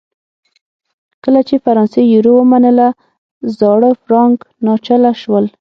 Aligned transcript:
کله 1.23 1.41
چې 1.47 1.55
فرانسې 1.65 2.01
یورو 2.13 2.31
ومنله 2.37 2.87
زاړه 3.57 3.91
فرانک 4.03 4.39
ناچله 4.65 5.11
شول. 5.21 5.45